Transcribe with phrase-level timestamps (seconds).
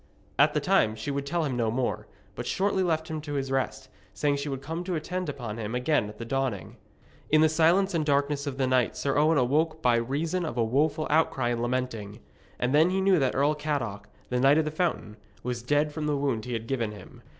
[0.39, 3.51] At that time she would tell him no more, but shortly left him to his
[3.51, 6.77] rest, saying she would come to attend upon him again at the dawning.
[7.29, 10.63] In the silence and darkness of the night Sir Owen awoke by reason of a
[10.63, 12.19] woful outcry and lamenting;
[12.57, 16.07] and then he knew that Earl Cadoc, the Knight of the Fountain, was dead from
[16.07, 17.21] the wound he had given him.